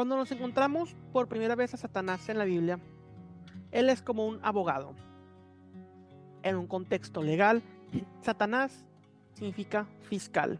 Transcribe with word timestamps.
Cuando 0.00 0.16
nos 0.16 0.32
encontramos 0.32 0.96
por 1.12 1.28
primera 1.28 1.54
vez 1.54 1.74
a 1.74 1.76
Satanás 1.76 2.26
en 2.30 2.38
la 2.38 2.46
Biblia, 2.46 2.80
él 3.70 3.90
es 3.90 4.00
como 4.00 4.26
un 4.26 4.40
abogado. 4.42 4.94
En 6.42 6.56
un 6.56 6.66
contexto 6.66 7.22
legal, 7.22 7.62
Satanás 8.22 8.86
significa 9.34 9.86
fiscal. 10.08 10.58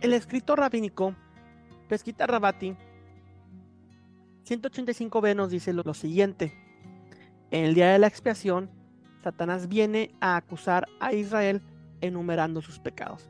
El 0.00 0.14
escrito 0.14 0.56
rabínico, 0.56 1.14
Pesquita 1.90 2.26
Rabati, 2.26 2.74
185b 4.48 5.36
nos 5.36 5.50
dice 5.50 5.74
lo, 5.74 5.82
lo 5.82 5.92
siguiente. 5.92 6.54
En 7.50 7.66
el 7.66 7.74
día 7.74 7.90
de 7.90 7.98
la 7.98 8.06
expiación, 8.06 8.70
Satanás 9.22 9.68
viene 9.68 10.10
a 10.22 10.36
acusar 10.36 10.86
a 11.00 11.12
Israel 11.12 11.60
enumerando 12.00 12.62
sus 12.62 12.78
pecados. 12.78 13.28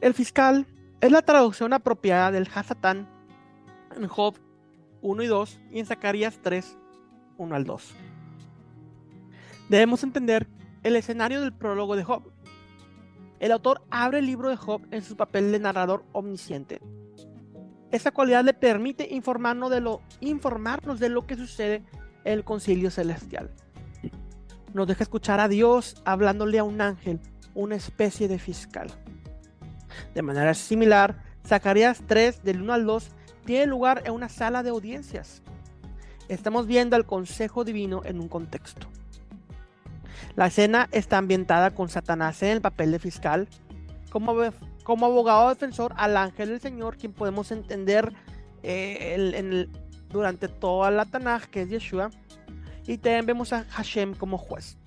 El 0.00 0.14
fiscal 0.14 0.66
es 1.02 1.10
la 1.10 1.20
traducción 1.20 1.72
apropiada 1.72 2.30
del 2.30 2.48
Hasatán 2.54 3.08
en 3.96 4.06
Job 4.06 4.36
1 5.02 5.22
y 5.24 5.26
2 5.26 5.60
y 5.72 5.80
en 5.80 5.86
Zacarías 5.86 6.38
3, 6.40 6.78
1 7.38 7.54
al 7.56 7.64
2. 7.64 7.94
Debemos 9.68 10.04
entender 10.04 10.46
el 10.84 10.94
escenario 10.94 11.40
del 11.40 11.52
prólogo 11.52 11.96
de 11.96 12.04
Job. 12.04 12.32
El 13.40 13.50
autor 13.50 13.82
abre 13.90 14.20
el 14.20 14.26
libro 14.26 14.48
de 14.48 14.56
Job 14.56 14.80
en 14.92 15.02
su 15.02 15.16
papel 15.16 15.50
de 15.50 15.58
narrador 15.58 16.04
omnisciente. 16.12 16.80
Esa 17.90 18.12
cualidad 18.12 18.44
le 18.44 18.54
permite 18.54 19.08
informarnos 19.12 19.72
de 19.72 19.80
lo, 19.80 20.02
informarnos 20.20 21.00
de 21.00 21.08
lo 21.08 21.26
que 21.26 21.34
sucede 21.34 21.84
en 22.22 22.34
el 22.34 22.44
concilio 22.44 22.92
celestial. 22.92 23.50
Nos 24.72 24.86
deja 24.86 25.02
escuchar 25.02 25.40
a 25.40 25.48
Dios 25.48 26.00
hablándole 26.04 26.60
a 26.60 26.64
un 26.64 26.80
ángel, 26.80 27.18
una 27.54 27.74
especie 27.74 28.28
de 28.28 28.38
fiscal. 28.38 28.88
De 30.14 30.22
manera 30.22 30.54
similar, 30.54 31.16
Zacarías 31.46 32.02
3, 32.06 32.42
del 32.42 32.62
1 32.62 32.72
al 32.72 32.86
2, 32.86 33.08
tiene 33.44 33.66
lugar 33.66 34.02
en 34.04 34.12
una 34.12 34.28
sala 34.28 34.62
de 34.62 34.70
audiencias. 34.70 35.42
Estamos 36.28 36.66
viendo 36.66 36.96
al 36.96 37.06
consejo 37.06 37.64
divino 37.64 38.02
en 38.04 38.20
un 38.20 38.28
contexto. 38.28 38.86
La 40.36 40.46
escena 40.46 40.88
está 40.92 41.18
ambientada 41.18 41.72
con 41.72 41.88
Satanás 41.88 42.42
en 42.42 42.50
el 42.50 42.60
papel 42.60 42.92
de 42.92 42.98
fiscal, 42.98 43.48
como, 44.10 44.34
como 44.84 45.06
abogado 45.06 45.48
defensor 45.50 45.92
al 45.96 46.16
ángel 46.16 46.50
del 46.50 46.60
Señor, 46.60 46.96
quien 46.96 47.12
podemos 47.12 47.50
entender 47.50 48.12
eh, 48.62 49.68
durante 50.10 50.48
toda 50.48 50.90
la 50.90 51.04
Tanaj, 51.04 51.46
que 51.46 51.62
es 51.62 51.70
Yeshua, 51.70 52.10
y 52.86 52.98
también 52.98 53.26
vemos 53.26 53.52
a 53.52 53.64
Hashem 53.64 54.14
como 54.14 54.38
juez. 54.38 54.78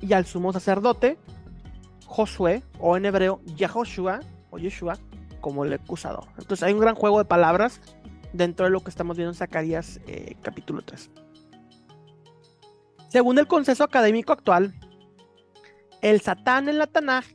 Y 0.00 0.12
al 0.12 0.26
sumo 0.26 0.52
sacerdote, 0.52 1.18
Josué, 2.08 2.62
o 2.80 2.96
en 2.96 3.04
hebreo, 3.04 3.40
Yahoshua, 3.44 4.20
o 4.50 4.58
Yeshua, 4.58 4.98
como 5.40 5.64
el 5.64 5.72
acusador. 5.74 6.24
Entonces 6.38 6.62
hay 6.62 6.72
un 6.72 6.80
gran 6.80 6.94
juego 6.94 7.18
de 7.18 7.26
palabras 7.26 7.80
dentro 8.32 8.66
de 8.66 8.72
lo 8.72 8.80
que 8.80 8.90
estamos 8.90 9.16
viendo 9.16 9.30
en 9.30 9.36
Zacarías 9.36 10.00
eh, 10.06 10.34
capítulo 10.42 10.82
3. 10.82 11.10
Según 13.08 13.38
el 13.38 13.46
consenso 13.46 13.84
académico 13.84 14.32
actual, 14.32 14.74
el 16.02 16.20
Satán 16.20 16.68
en 16.68 16.78
la 16.78 16.86
Tanaj 16.86 17.26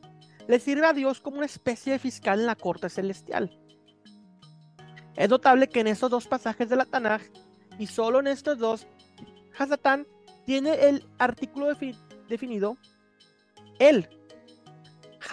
le 0.48 0.60
sirve 0.60 0.88
a 0.88 0.94
Dios 0.94 1.22
como 1.22 1.38
una 1.38 1.46
especie 1.46 1.94
de 1.94 2.00
fiscal 2.00 2.40
en 2.40 2.48
la 2.48 2.56
corte 2.56 2.90
celestial. 2.90 3.58
Es 5.16 5.30
notable 5.30 5.70
que 5.70 5.82
en 5.82 5.88
estos 5.88 6.10
dos 6.10 6.28
pasajes 6.28 6.68
de 6.70 6.76
la 6.76 6.86
Tanaj, 6.86 7.22
y 7.78 7.88
solo 7.88 8.20
en 8.20 8.28
estos 8.28 8.58
dos, 8.58 8.88
Hasatán 9.58 10.08
tiene 10.46 10.90
el 10.90 11.08
artículo 11.20 11.68
definido 12.28 12.78
el 13.80 14.10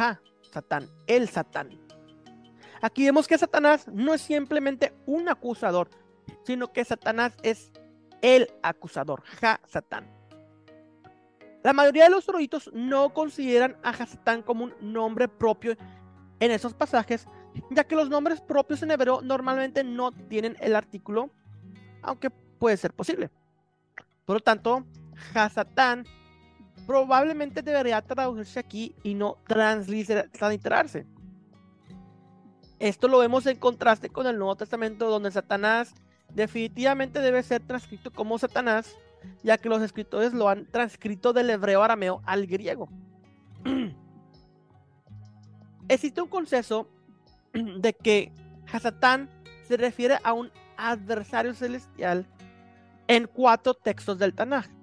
Ja, 0.01 0.19
Satán, 0.51 0.89
el 1.07 1.29
Satán. 1.29 1.79
Aquí 2.81 3.05
vemos 3.05 3.29
que 3.29 3.37
Satanás 3.37 3.87
no 3.89 4.15
es 4.15 4.23
simplemente 4.23 4.95
un 5.05 5.29
acusador, 5.29 5.91
sino 6.43 6.73
que 6.73 6.87
Satanás 6.87 7.37
es 7.43 7.71
el 8.23 8.51
acusador, 8.63 9.23
Ja, 9.43 9.61
Satán. 9.67 10.11
La 11.63 11.75
mayoría 11.75 12.05
de 12.05 12.11
los 12.11 12.27
eruditos 12.27 12.71
no 12.73 13.13
consideran 13.13 13.77
a 13.83 13.91
Hasatán 13.91 14.41
como 14.41 14.65
un 14.65 14.75
nombre 14.81 15.29
propio 15.29 15.77
en 16.39 16.51
esos 16.51 16.73
pasajes, 16.73 17.27
ya 17.69 17.85
que 17.85 17.95
los 17.95 18.09
nombres 18.09 18.41
propios 18.41 18.83
en 18.83 18.93
hebreo 18.93 19.21
normalmente 19.21 19.85
no 19.85 20.13
tienen 20.13 20.57
el 20.61 20.77
artículo, 20.77 21.29
aunque 22.01 22.31
puede 22.31 22.79
ser 22.79 22.95
posible. 22.95 23.29
Por 24.25 24.37
lo 24.37 24.41
tanto, 24.41 24.83
Hasatán 25.35 26.07
probablemente 26.91 27.63
debería 27.63 28.03
traducirse 28.03 28.59
aquí 28.59 28.97
y 29.05 29.15
no 29.15 29.37
transliterarse. 29.47 31.07
Esto 32.81 33.07
lo 33.07 33.21
vemos 33.21 33.47
en 33.47 33.61
contraste 33.61 34.09
con 34.09 34.27
el 34.27 34.37
Nuevo 34.37 34.57
Testamento, 34.57 35.09
donde 35.09 35.31
Satanás 35.31 35.95
definitivamente 36.35 37.21
debe 37.21 37.45
ser 37.45 37.65
transcrito 37.65 38.11
como 38.11 38.39
Satanás, 38.39 38.97
ya 39.45 39.57
que 39.57 39.69
los 39.69 39.81
escritores 39.83 40.35
lo 40.35 40.49
han 40.49 40.67
transcrito 40.67 41.33
del 41.33 41.51
hebreo 41.51 41.81
arameo 41.81 42.23
al 42.27 42.49
griego. 42.49 42.89
Existe 45.89 46.21
un 46.21 46.29
consenso 46.29 46.89
de 47.53 47.93
que 47.93 48.33
Hasatán 48.73 49.31
se 49.69 49.77
refiere 49.77 50.19
a 50.25 50.33
un 50.33 50.51
adversario 50.77 51.55
celestial 51.55 52.27
en 53.07 53.29
cuatro 53.29 53.75
textos 53.75 54.19
del 54.19 54.35
Tanaj. 54.35 54.80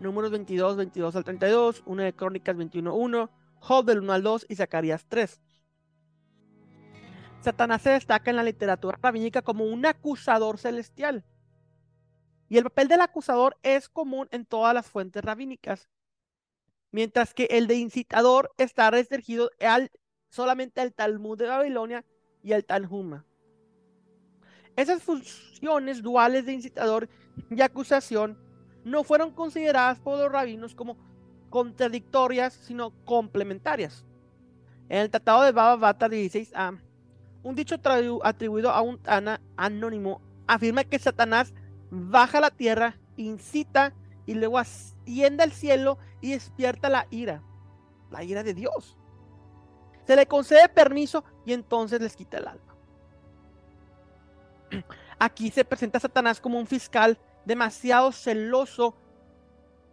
Números 0.00 0.30
22, 0.30 0.76
22 0.76 1.16
al 1.16 1.24
32, 1.24 1.82
una 1.86 2.04
de 2.04 2.12
Crónicas 2.12 2.56
21, 2.56 2.94
1, 2.94 3.30
Job 3.60 3.84
del 3.84 4.00
1 4.00 4.12
al 4.12 4.22
2 4.22 4.46
y 4.48 4.56
Zacarías 4.56 5.06
3. 5.08 5.40
Satanás 7.40 7.82
se 7.82 7.90
destaca 7.90 8.30
en 8.30 8.36
la 8.36 8.42
literatura 8.42 8.98
rabínica 9.00 9.42
como 9.42 9.64
un 9.64 9.84
acusador 9.86 10.58
celestial. 10.58 11.24
Y 12.48 12.58
el 12.58 12.64
papel 12.64 12.88
del 12.88 13.00
acusador 13.00 13.56
es 13.62 13.88
común 13.88 14.28
en 14.30 14.46
todas 14.46 14.74
las 14.74 14.86
fuentes 14.86 15.24
rabínicas. 15.24 15.88
Mientras 16.90 17.34
que 17.34 17.44
el 17.50 17.66
de 17.66 17.76
incitador 17.76 18.52
está 18.56 18.90
restringido 18.90 19.50
al, 19.60 19.90
solamente 20.28 20.80
al 20.80 20.92
Talmud 20.92 21.38
de 21.38 21.46
Babilonia 21.46 22.04
y 22.42 22.52
al 22.52 22.64
Tanhuma. 22.64 23.24
Esas 24.76 25.02
funciones 25.02 26.02
duales 26.02 26.46
de 26.46 26.52
incitador 26.52 27.08
y 27.50 27.60
acusación 27.60 28.38
no 28.84 29.02
fueron 29.04 29.30
consideradas 29.30 29.98
por 29.98 30.18
los 30.18 30.30
rabinos 30.30 30.74
como 30.74 30.96
contradictorias, 31.50 32.52
sino 32.52 32.92
complementarias. 33.04 34.04
En 34.88 34.98
el 34.98 35.10
Tratado 35.10 35.42
de 35.42 35.52
Baba 35.52 35.76
Bata 35.76 36.08
16a, 36.08 36.80
un 37.42 37.54
dicho 37.54 37.76
atribuido 38.22 38.70
a 38.70 38.80
un 38.82 39.00
anónimo 39.56 40.20
afirma 40.46 40.84
que 40.84 40.98
Satanás 40.98 41.54
baja 41.90 42.38
a 42.38 42.42
la 42.42 42.50
tierra, 42.50 42.98
incita 43.16 43.94
y 44.26 44.34
luego 44.34 44.58
asciende 44.58 45.42
al 45.42 45.52
cielo 45.52 45.98
y 46.20 46.32
despierta 46.32 46.88
la 46.88 47.06
ira, 47.10 47.42
la 48.10 48.24
ira 48.24 48.42
de 48.42 48.54
Dios. 48.54 48.96
Se 50.06 50.16
le 50.16 50.26
concede 50.26 50.68
permiso 50.68 51.24
y 51.46 51.52
entonces 51.52 52.00
les 52.00 52.16
quita 52.16 52.38
el 52.38 52.48
alma. 52.48 52.76
Aquí 55.18 55.50
se 55.50 55.64
presenta 55.64 55.98
a 55.98 56.00
Satanás 56.00 56.40
como 56.40 56.58
un 56.58 56.66
fiscal 56.66 57.18
demasiado 57.44 58.12
celoso 58.12 58.96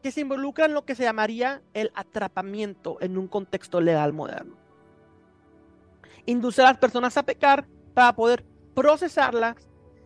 que 0.01 0.11
se 0.11 0.21
involucra 0.21 0.65
en 0.65 0.73
lo 0.73 0.85
que 0.85 0.95
se 0.95 1.03
llamaría 1.03 1.61
el 1.73 1.91
atrapamiento 1.93 2.97
en 3.01 3.17
un 3.17 3.27
contexto 3.27 3.81
legal 3.81 4.13
moderno. 4.13 4.55
Induce 6.25 6.61
a 6.61 6.65
las 6.65 6.77
personas 6.77 7.17
a 7.17 7.23
pecar 7.23 7.67
para 7.93 8.15
poder 8.15 8.43
procesarlas 8.73 9.55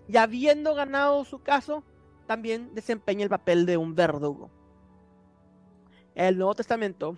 y 0.07 0.17
habiendo 0.17 0.75
ganado 0.75 1.23
su 1.25 1.41
caso, 1.41 1.83
también 2.27 2.73
desempeña 2.73 3.23
el 3.23 3.29
papel 3.29 3.65
de 3.65 3.77
un 3.77 3.95
verdugo. 3.95 4.49
En 6.15 6.25
el 6.25 6.37
Nuevo 6.37 6.55
Testamento, 6.55 7.17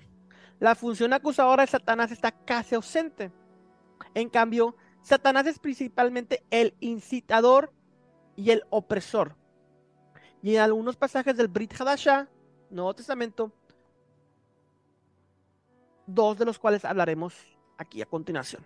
la 0.59 0.75
función 0.75 1.13
acusadora 1.13 1.63
de 1.63 1.71
Satanás 1.71 2.11
está 2.11 2.31
casi 2.31 2.75
ausente. 2.75 3.31
En 4.13 4.29
cambio, 4.29 4.75
Satanás 5.01 5.47
es 5.47 5.59
principalmente 5.59 6.43
el 6.49 6.73
incitador 6.79 7.71
y 8.35 8.51
el 8.51 8.63
opresor. 8.69 9.35
Y 10.47 10.55
en 10.55 10.61
algunos 10.61 10.95
pasajes 10.95 11.35
del 11.35 11.49
Brit 11.49 11.73
Hadashah, 11.77 12.25
Nuevo 12.69 12.93
Testamento, 12.95 13.51
dos 16.05 16.37
de 16.37 16.45
los 16.45 16.57
cuales 16.57 16.85
hablaremos 16.85 17.35
aquí 17.77 18.01
a 18.01 18.05
continuación. 18.05 18.63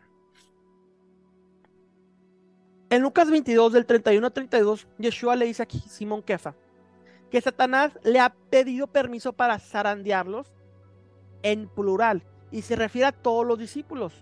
En 2.92 3.02
Lucas 3.02 3.32
22, 3.32 3.74
del 3.74 3.88
31 3.88 4.28
al 4.28 4.32
32, 4.32 4.88
Yeshua 5.00 5.36
le 5.36 5.48
dice 5.48 5.64
a 5.64 5.68
Simón 5.90 6.22
Kefa 6.22 6.54
que 7.32 7.42
Satanás 7.42 7.98
le 8.04 8.20
ha 8.20 8.32
pedido 8.32 8.86
permiso 8.86 9.34
para 9.34 9.58
zarandearlos 9.58 10.54
en 11.42 11.68
plural 11.68 12.22
y 12.52 12.62
se 12.62 12.76
refiere 12.76 13.08
a 13.08 13.12
todos 13.12 13.44
los 13.44 13.58
discípulos, 13.58 14.14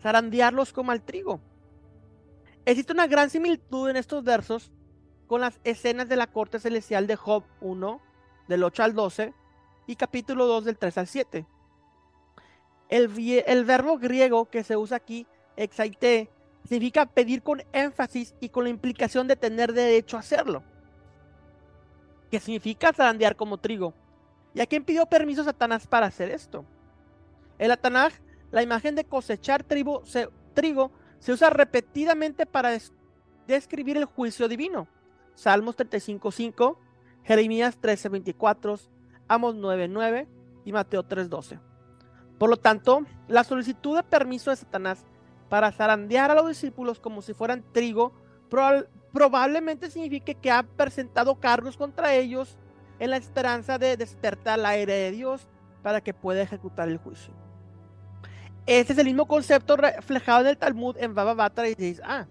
zarandearlos 0.00 0.72
como 0.72 0.92
al 0.92 1.02
trigo. 1.02 1.42
Existe 2.64 2.94
una 2.94 3.06
gran 3.06 3.28
similitud 3.28 3.90
en 3.90 3.96
estos 3.96 4.24
versos 4.24 4.72
con 5.26 5.40
las 5.40 5.60
escenas 5.64 6.08
de 6.08 6.16
la 6.16 6.26
corte 6.26 6.58
celestial 6.58 7.06
de 7.06 7.16
Job 7.16 7.44
1, 7.60 8.00
del 8.48 8.64
8 8.64 8.82
al 8.82 8.94
12, 8.94 9.34
y 9.86 9.96
capítulo 9.96 10.46
2, 10.46 10.64
del 10.64 10.78
3 10.78 10.98
al 10.98 11.06
7. 11.06 11.46
El, 12.88 13.10
el 13.46 13.64
verbo 13.64 13.98
griego 13.98 14.46
que 14.46 14.64
se 14.64 14.76
usa 14.76 14.98
aquí, 14.98 15.26
exaite, 15.56 16.30
significa 16.64 17.06
pedir 17.06 17.42
con 17.42 17.62
énfasis 17.72 18.34
y 18.40 18.48
con 18.48 18.64
la 18.64 18.70
implicación 18.70 19.26
de 19.26 19.36
tener 19.36 19.72
derecho 19.72 20.16
a 20.16 20.20
hacerlo. 20.20 20.62
¿Qué 22.30 22.40
significa 22.40 22.92
zarandear 22.92 23.36
como 23.36 23.58
trigo? 23.58 23.94
¿Y 24.54 24.60
a 24.60 24.66
quién 24.66 24.84
pidió 24.84 25.06
permiso 25.06 25.44
Satanás 25.44 25.86
para 25.86 26.06
hacer 26.06 26.30
esto? 26.30 26.64
En 27.58 27.68
la 27.68 27.76
Tanaj, 27.76 28.12
la 28.50 28.62
imagen 28.62 28.94
de 28.94 29.04
cosechar 29.04 29.62
trigo 29.62 30.04
se, 30.04 30.28
trigo 30.54 30.90
se 31.18 31.32
usa 31.32 31.50
repetidamente 31.50 32.46
para 32.46 32.76
describir 33.46 33.96
el 33.96 34.04
juicio 34.04 34.48
divino. 34.48 34.88
Salmos 35.36 35.76
35.5, 35.76 36.76
Jeremías 37.22 37.78
13.24, 37.80 38.80
Amos 39.28 39.54
9.9 39.54 40.26
y 40.64 40.72
Mateo 40.72 41.04
3.12. 41.04 41.60
Por 42.38 42.50
lo 42.50 42.56
tanto, 42.56 43.06
la 43.28 43.44
solicitud 43.44 43.96
de 43.96 44.02
permiso 44.02 44.50
de 44.50 44.56
Satanás 44.56 45.04
para 45.48 45.70
zarandear 45.70 46.30
a 46.30 46.34
los 46.34 46.48
discípulos 46.48 46.98
como 46.98 47.22
si 47.22 47.34
fueran 47.34 47.64
trigo 47.72 48.12
probablemente 49.12 49.90
signifique 49.90 50.34
que 50.34 50.50
ha 50.50 50.62
presentado 50.62 51.34
cargos 51.36 51.76
contra 51.76 52.14
ellos 52.14 52.58
en 52.98 53.10
la 53.10 53.18
esperanza 53.18 53.78
de 53.78 53.96
despertar 53.96 54.58
el 54.58 54.66
aire 54.66 54.94
de 54.94 55.10
Dios 55.10 55.48
para 55.82 56.00
que 56.00 56.14
pueda 56.14 56.42
ejecutar 56.42 56.88
el 56.88 56.98
juicio. 56.98 57.32
Este 58.66 58.94
es 58.94 58.98
el 58.98 59.06
mismo 59.06 59.28
concepto 59.28 59.76
reflejado 59.76 60.40
en 60.40 60.46
el 60.48 60.58
Talmud 60.58 60.96
en 60.98 61.14
Baba 61.14 61.34
Batra 61.34 61.68
16a. 61.68 62.26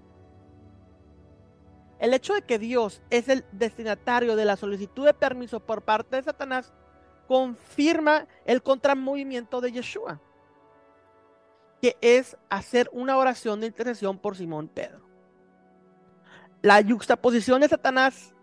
El 1.99 2.13
hecho 2.13 2.33
de 2.33 2.41
que 2.41 2.59
Dios 2.59 3.01
es 3.09 3.29
el 3.29 3.45
destinatario 3.51 4.35
de 4.35 4.45
la 4.45 4.57
solicitud 4.57 5.05
de 5.05 5.13
permiso 5.13 5.59
por 5.59 5.81
parte 5.81 6.17
de 6.17 6.23
Satanás 6.23 6.73
confirma 7.27 8.27
el 8.45 8.61
contramovimiento 8.61 9.61
de 9.61 9.71
Yeshua, 9.71 10.19
que 11.81 11.97
es 12.01 12.37
hacer 12.49 12.89
una 12.91 13.17
oración 13.17 13.61
de 13.61 13.67
intercesión 13.67 14.17
por 14.17 14.35
Simón 14.35 14.67
Pedro. 14.67 15.01
La 16.61 16.81
yuxtaposición 16.81 17.61
de 17.61 17.69
Satanás, 17.69 18.33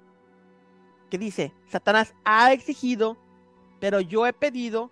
que 1.11 1.19
dice, 1.19 1.53
Satanás 1.69 2.15
ha 2.25 2.53
exigido, 2.53 3.19
pero 3.81 4.01
yo 4.01 4.27
he 4.27 4.33
pedido, 4.33 4.91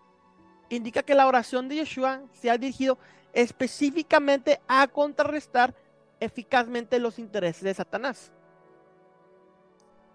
indica 0.69 1.03
que 1.03 1.15
la 1.15 1.27
oración 1.27 1.69
de 1.69 1.77
Yeshua 1.77 2.23
se 2.33 2.51
ha 2.51 2.59
dirigido 2.59 2.99
específicamente 3.33 4.61
a 4.69 4.87
contrarrestar 4.89 5.75
eficazmente 6.19 6.99
los 6.99 7.19
intereses 7.19 7.63
de 7.63 7.75
Satanás. 7.75 8.33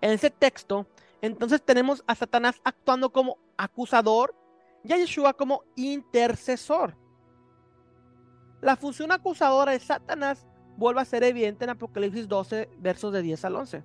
En 0.06 0.12
ese 0.12 0.30
texto, 0.30 0.86
entonces 1.20 1.64
tenemos 1.64 2.04
a 2.06 2.14
Satanás 2.14 2.62
actuando 2.64 3.12
como 3.12 3.40
acusador 3.58 4.36
y 4.84 4.94
a 4.94 4.98
Yeshua 4.98 5.34
como 5.34 5.64
intercesor. 5.76 6.96
La 8.62 8.76
función 8.76 9.12
acusadora 9.12 9.72
de 9.72 9.80
Satanás 9.80 10.46
vuelve 10.78 11.02
a 11.02 11.06
ser 11.06 11.24
evidente 11.24 11.64
en 11.64 11.72
Apocalipsis 11.72 12.28
12, 12.28 12.70
versos 12.78 13.14
de 13.14 13.24
10 13.24 13.46
al 13.46 13.56
11. 13.56 13.84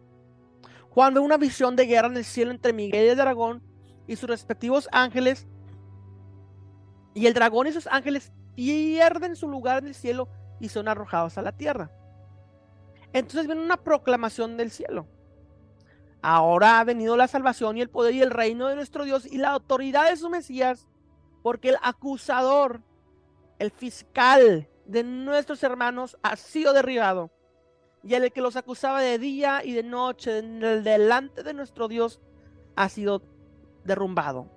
Juan 0.90 1.14
ve 1.14 1.20
una 1.20 1.38
visión 1.38 1.75
de 1.75 1.87
guerra 1.87 2.08
en 2.08 2.19
el 2.19 2.26
cielo 2.26 2.50
entre 2.50 2.75
Miguel 2.75 3.06
y 3.06 3.08
el 3.08 3.17
dragón 3.17 3.62
y 4.06 4.17
sus 4.17 4.28
respectivos 4.28 4.90
ángeles. 4.93 5.49
Y 7.14 7.28
el 7.28 7.32
dragón 7.32 7.67
y 7.67 7.72
sus 7.72 7.87
ángeles 7.87 8.31
pierden 8.56 9.37
su 9.37 9.49
lugar 9.49 9.78
en 9.78 9.87
el 9.88 9.94
cielo 9.94 10.28
y 10.61 10.69
son 10.69 10.87
arrojados 10.87 11.38
a 11.38 11.43
la 11.43 11.52
tierra. 11.52 11.90
Entonces 13.14 13.46
viene 13.46 13.62
una 13.62 13.78
proclamación 13.78 14.58
del 14.58 14.70
cielo. 14.70 15.06
Ahora 16.22 16.81
ha 16.81 16.84
venido 16.84 17.17
la 17.17 17.28
salvación 17.28 17.76
y 17.76 17.81
el 17.81 17.88
poder 17.88 18.14
y 18.14 18.22
el 18.22 18.31
reino 18.31 18.69
de 18.69 18.76
nuestro 18.76 19.05
Dios 19.05 19.26
y 19.26 19.38
la 19.38 19.50
autoridad 19.50 20.11
de 20.11 20.17
su 20.17 20.28
Mesías, 20.28 20.87
porque 21.43 21.70
el 21.70 21.76
acusador, 21.82 22.82
el 23.58 23.70
fiscal 23.70 24.69
de 24.84 25.05
nuestros 25.05 25.62
hermanos 25.62 26.19
ha 26.22 26.37
sido 26.37 26.72
derribado. 26.72 27.31
Y 28.02 28.14
el 28.14 28.32
que 28.32 28.40
los 28.40 28.56
acusaba 28.56 29.00
de 29.00 29.19
día 29.19 29.62
y 29.64 29.72
de 29.72 29.82
noche 29.82 30.43
delante 30.43 31.43
de 31.43 31.55
nuestro 31.55 31.88
Dios 31.88 32.20
ha 32.76 32.88
sido 32.88 33.22
derrumbado. 33.84 34.50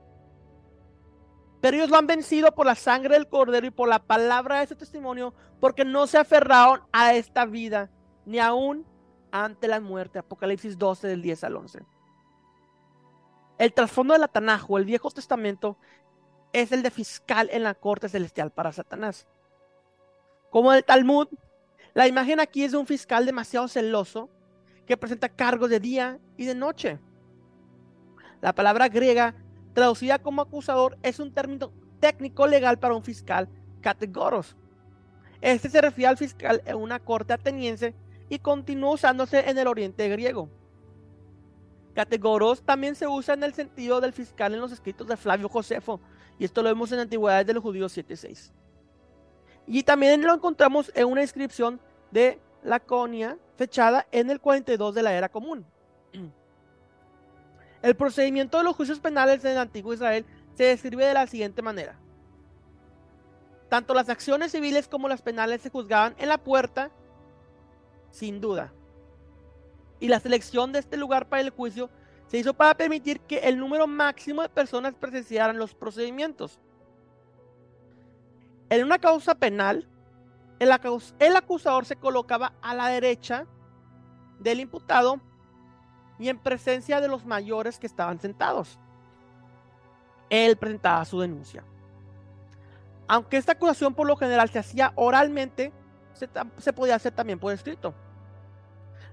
Pero 1.62 1.78
ellos 1.78 1.90
lo 1.90 1.98
han 1.98 2.08
vencido 2.08 2.54
por 2.54 2.66
la 2.66 2.76
sangre 2.76 3.14
del 3.14 3.28
cordero 3.28 3.66
y 3.66 3.72
por 3.72 3.88
la 3.88 4.00
palabra 4.00 4.60
de 4.60 4.68
su 4.68 4.76
testimonio, 4.76 5.34
porque 5.62 5.86
no 5.86 6.08
se 6.08 6.18
aferraron 6.18 6.82
a 6.92 7.14
esta 7.14 7.46
vida, 7.46 7.90
ni 8.26 8.40
aún 8.40 8.86
ante 9.34 9.68
la 9.68 9.82
muerte. 9.82 10.20
Apocalipsis 10.20 10.78
12 10.78 11.08
del 11.08 11.22
10 11.22 11.44
al 11.44 11.56
11. 11.58 11.80
El 13.58 13.74
trasfondo 13.74 14.14
de 14.14 14.20
la 14.20 14.28
Tanaj 14.28 14.70
el 14.78 14.86
Viejo 14.86 15.10
Testamento 15.10 15.78
es 16.54 16.72
el 16.72 16.84
de 16.84 16.92
fiscal 16.92 17.50
en 17.52 17.64
la 17.64 17.74
corte 17.74 18.08
celestial 18.08 18.52
para 18.52 18.72
Satanás. 18.72 19.28
Como 20.52 20.72
el 20.72 20.86
Talmud, 20.86 21.28
la 21.96 22.08
imagen 22.08 22.40
aquí 22.40 22.64
es 22.64 22.72
de 22.74 22.78
un 22.78 22.86
fiscal 22.86 23.26
demasiado 23.26 23.68
celoso 23.68 24.30
que 24.86 24.98
presenta 24.98 25.30
cargos 25.30 25.70
de 25.72 25.80
día 25.80 26.20
y 26.38 26.46
de 26.46 26.54
noche. 26.54 27.00
La 28.40 28.54
palabra 28.54 28.88
griega 28.88 29.34
traducida 29.74 30.20
como 30.20 30.44
acusador 30.44 30.98
es 31.02 31.20
un 31.20 31.34
término 31.34 31.72
técnico 32.00 32.46
legal 32.46 32.78
para 32.78 32.94
un 32.94 33.04
fiscal 33.04 33.50
categoros. 33.82 34.56
Este 35.42 35.70
se 35.70 35.82
refiere 35.82 36.10
al 36.10 36.18
fiscal 36.18 36.62
en 36.66 36.76
una 36.76 37.00
corte 37.00 37.34
ateniense 37.34 37.96
y 38.34 38.40
continúa 38.40 38.94
usándose 38.94 39.48
en 39.48 39.60
el 39.60 39.68
oriente 39.68 40.10
griego. 40.10 40.50
Categoros 41.94 42.64
también 42.64 42.96
se 42.96 43.08
usa 43.08 43.36
en 43.36 43.44
el 43.44 43.54
sentido 43.54 44.02
del 44.02 44.12
fiscal 44.12 44.54
en 44.54 44.60
los 44.60 44.72
escritos 44.72 45.08
de 45.08 45.16
Flavio 45.16 45.48
Josefo, 45.48 46.00
y 46.40 46.46
esto 46.46 46.64
lo 46.64 46.70
vemos 46.70 46.92
en 46.92 47.00
Antigüedades 47.00 47.46
de 47.46 47.54
los 47.54 47.62
Judíos 47.62 47.96
7.6. 47.96 48.52
Y 49.68 49.84
también 49.84 50.24
lo 50.24 50.34
encontramos 50.34 50.92
en 50.96 51.06
una 51.06 51.22
inscripción 51.22 51.80
de 52.10 52.40
Laconia, 52.64 53.38
fechada 53.56 54.08
en 54.12 54.32
el 54.32 54.42
42 54.42 54.96
de 54.96 55.04
la 55.04 55.14
era 55.14 55.30
común. 55.30 55.64
El 57.84 57.96
procedimiento 57.96 58.58
de 58.58 58.64
los 58.64 58.76
juicios 58.76 59.00
penales 59.00 59.46
en 59.46 59.52
el 59.52 59.58
antiguo 59.58 59.94
Israel 59.94 60.26
se 60.56 60.64
describe 60.64 61.06
de 61.06 61.14
la 61.14 61.28
siguiente 61.28 61.62
manera. 61.62 62.00
Tanto 63.70 63.94
las 63.94 64.08
acciones 64.08 64.54
civiles 64.54 64.88
como 64.88 65.10
las 65.10 65.22
penales 65.22 65.62
se 65.62 65.70
juzgaban 65.70 66.16
en 66.18 66.30
la 66.30 66.38
puerta 66.38 66.92
sin 68.14 68.40
duda. 68.40 68.72
Y 70.00 70.08
la 70.08 70.20
selección 70.20 70.72
de 70.72 70.80
este 70.80 70.98
lugar 70.98 71.28
para 71.28 71.42
el 71.42 71.50
juicio 71.50 71.90
se 72.28 72.38
hizo 72.38 72.54
para 72.54 72.76
permitir 72.76 73.20
que 73.22 73.40
el 73.40 73.58
número 73.58 73.88
máximo 73.88 74.44
de 74.44 74.50
personas 74.50 74.94
presenciaran 74.94 75.58
los 75.58 75.74
procedimientos. 75.74 76.60
En 78.70 78.84
una 78.84 79.00
causa 79.00 79.36
penal, 79.36 79.88
el, 80.60 80.72
acusador 81.36 81.86
se 81.86 81.96
colocaba 81.96 82.54
a 82.62 82.74
la 82.76 82.88
derecha 82.88 83.46
del 84.40 84.60
imputado 84.60 85.20
y 86.20 86.30
en 86.30 86.38
presencia 86.38 87.02
de 87.02 87.08
los 87.08 87.26
mayores 87.26 87.80
que 87.80 87.88
estaban 87.88 88.20
sentados. 88.20 88.80
Él 90.30 90.56
presentaba 90.56 91.04
su 91.06 91.20
denuncia. 91.20 91.64
Aunque 93.08 93.38
esta 93.38 93.54
acusación 93.54 93.94
por 93.94 94.08
lo 94.08 94.16
general 94.16 94.50
se 94.50 94.60
hacía 94.60 94.94
oralmente, 94.96 95.74
se, 96.14 96.74
podía 96.74 96.96
hacer 96.96 97.14
también 97.14 97.40
por 97.40 97.54
escrito. 97.54 97.94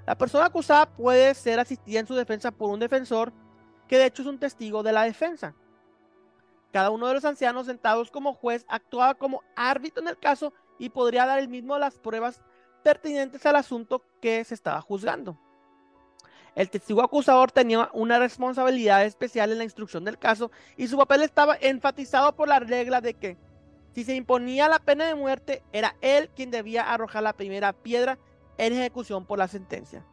La 0.07 0.17
persona 0.17 0.47
acusada 0.47 0.87
puede 0.87 1.35
ser 1.35 1.61
asistida 1.61 2.01
en 2.01 2.07
su 2.07 2.15
defensa 2.15 2.51
por 2.51 2.71
un 2.71 2.81
defensor 2.81 3.33
que 3.87 3.99
de 3.99 4.07
hecho 4.07 4.23
es 4.23 4.29
un 4.29 4.39
testigo 4.39 4.83
de 4.83 4.93
la 4.93 5.03
defensa. 5.03 5.55
Cada 6.73 6.91
uno 6.91 7.09
de 7.09 7.15
los 7.15 7.25
ancianos 7.25 7.67
sentados 7.67 8.11
como 8.11 8.35
juez 8.35 8.65
actuaba 8.69 9.15
como 9.15 9.43
árbitro 9.57 10.03
en 10.03 10.09
el 10.09 10.19
caso 10.19 10.53
y 10.79 10.89
podría 10.91 11.27
dar 11.27 11.39
el 11.39 11.49
mismo 11.49 11.79
las 11.79 11.99
pruebas 11.99 12.41
pertinentes 12.83 13.45
al 13.47 13.57
asunto 13.57 14.05
que 14.21 14.45
se 14.45 14.55
estaba 14.55 14.81
juzgando. 14.81 15.39
El 16.55 16.71
testigo 16.71 17.03
acusador 17.03 17.53
tenía 17.53 17.91
una 17.93 18.19
responsabilidad 18.19 19.05
especial 19.05 19.53
en 19.53 19.59
la 19.59 19.65
instrucción 19.65 20.05
del 20.05 20.19
caso 20.19 20.51
y 20.77 20.89
su 20.89 20.97
papel 20.97 21.23
estaba 21.23 21.57
enfatizado 21.61 22.35
por 22.35 22.49
la 22.49 22.59
regla 22.59 23.01
de 23.01 23.15
que 23.15 23.37
si 23.93 24.05
se 24.05 24.15
imponía 24.15 24.69
la 24.69 24.79
pena 24.79 25.07
de 25.07 25.15
muerte, 25.15 25.63
era 25.73 25.97
él 26.01 26.31
quien 26.35 26.51
debía 26.51 26.83
arrojar 26.83 27.23
la 27.23 27.33
primera 27.33 27.73
piedra 27.73 28.19
en 28.59 28.73
ejecución 28.73 29.27
por 29.27 29.39
la 29.39 29.49
sentencia. 29.49 30.05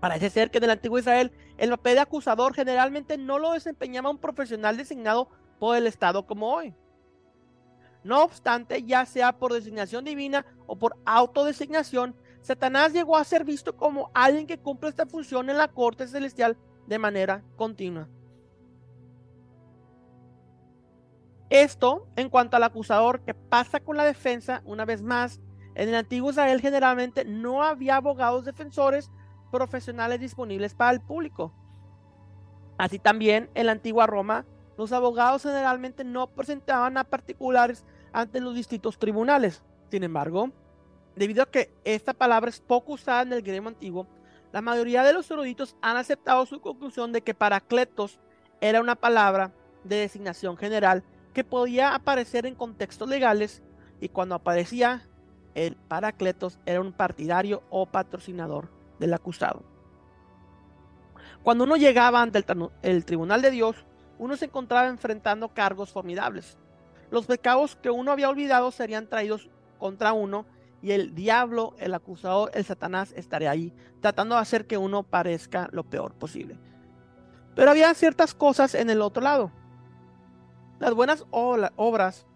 Parece 0.00 0.30
ser 0.30 0.50
que 0.50 0.58
en 0.58 0.64
el 0.64 0.70
antiguo 0.70 0.98
Israel 0.98 1.32
el 1.56 1.70
papel 1.70 1.94
de 1.94 2.00
acusador 2.00 2.54
generalmente 2.54 3.16
no 3.16 3.38
lo 3.38 3.52
desempeñaba 3.52 4.10
un 4.10 4.18
profesional 4.18 4.76
designado 4.76 5.28
por 5.58 5.76
el 5.76 5.86
Estado 5.86 6.26
como 6.26 6.52
hoy. 6.52 6.74
No 8.02 8.22
obstante, 8.22 8.82
ya 8.82 9.06
sea 9.06 9.38
por 9.38 9.54
designación 9.54 10.04
divina 10.04 10.44
o 10.66 10.76
por 10.76 10.96
autodesignación, 11.06 12.14
Satanás 12.42 12.92
llegó 12.92 13.16
a 13.16 13.24
ser 13.24 13.44
visto 13.44 13.74
como 13.74 14.10
alguien 14.12 14.46
que 14.46 14.58
cumple 14.58 14.90
esta 14.90 15.06
función 15.06 15.48
en 15.48 15.56
la 15.56 15.68
corte 15.68 16.06
celestial 16.06 16.58
de 16.86 16.98
manera 16.98 17.42
continua. 17.56 18.06
Esto 21.54 22.08
en 22.16 22.30
cuanto 22.30 22.56
al 22.56 22.64
acusador 22.64 23.20
que 23.20 23.32
pasa 23.32 23.78
con 23.78 23.96
la 23.96 24.04
defensa, 24.04 24.60
una 24.64 24.84
vez 24.84 25.02
más, 25.02 25.40
en 25.76 25.88
el 25.88 25.94
antiguo 25.94 26.30
Israel 26.30 26.60
generalmente 26.60 27.24
no 27.24 27.62
había 27.62 27.94
abogados 27.94 28.44
defensores 28.44 29.08
profesionales 29.52 30.18
disponibles 30.18 30.74
para 30.74 30.90
el 30.90 31.00
público. 31.00 31.54
Así 32.76 32.98
también 32.98 33.50
en 33.54 33.66
la 33.66 33.72
antigua 33.72 34.08
Roma, 34.08 34.44
los 34.76 34.90
abogados 34.90 35.44
generalmente 35.44 36.02
no 36.02 36.26
presentaban 36.26 36.98
a 36.98 37.04
particulares 37.04 37.84
ante 38.12 38.40
los 38.40 38.56
distintos 38.56 38.98
tribunales. 38.98 39.62
Sin 39.92 40.02
embargo, 40.02 40.50
Debido 41.14 41.44
a 41.44 41.50
que 41.52 41.72
esta 41.84 42.14
palabra 42.14 42.50
es 42.50 42.58
poco 42.58 42.94
usada 42.94 43.22
en 43.22 43.32
el 43.32 43.42
griego 43.42 43.68
antiguo, 43.68 44.08
la 44.50 44.60
mayoría 44.60 45.04
de 45.04 45.12
los 45.12 45.30
eruditos 45.30 45.76
han 45.80 45.96
aceptado 45.96 46.44
su 46.46 46.60
conclusión 46.60 47.12
de 47.12 47.20
que 47.20 47.34
paracletos 47.34 48.18
era 48.60 48.80
una 48.80 48.96
palabra 48.96 49.52
de 49.84 49.94
designación 49.94 50.56
general 50.56 51.04
que 51.34 51.44
podía 51.44 51.94
aparecer 51.94 52.46
en 52.46 52.54
contextos 52.54 53.08
legales 53.08 53.62
y 54.00 54.08
cuando 54.08 54.34
aparecía 54.34 55.02
el 55.54 55.76
paracletos 55.76 56.58
era 56.64 56.80
un 56.80 56.92
partidario 56.92 57.62
o 57.70 57.86
patrocinador 57.86 58.70
del 58.98 59.12
acusado. 59.12 59.62
Cuando 61.42 61.64
uno 61.64 61.76
llegaba 61.76 62.22
ante 62.22 62.42
el, 62.82 63.04
tribunal 63.04 63.42
de 63.42 63.50
Dios, 63.50 63.84
uno 64.18 64.36
se 64.36 64.46
encontraba 64.46 64.88
enfrentando 64.88 65.48
cargos 65.48 65.92
formidables. 65.92 66.56
Los 67.10 67.26
pecados 67.26 67.76
que 67.76 67.90
uno 67.90 68.12
había 68.12 68.30
olvidado 68.30 68.70
serían 68.70 69.08
traídos 69.08 69.50
contra 69.78 70.12
uno 70.12 70.46
y 70.82 70.92
el 70.92 71.14
diablo, 71.14 71.74
el 71.78 71.94
acusador, 71.94 72.50
el 72.54 72.64
Satanás 72.64 73.12
estaría 73.16 73.50
ahí, 73.50 73.72
tratando 74.00 74.34
de 74.34 74.40
hacer 74.40 74.66
que 74.66 74.78
uno 74.78 75.02
parezca 75.02 75.68
lo 75.72 75.84
peor 75.84 76.14
posible. 76.14 76.58
Pero 77.54 77.70
había 77.70 77.92
ciertas 77.94 78.34
cosas 78.34 78.74
en 78.74 78.90
el 78.90 79.00
otro 79.00 79.22
lado. 79.22 79.50
Las 80.84 80.92
buenas 80.92 81.24
obras 81.30 82.26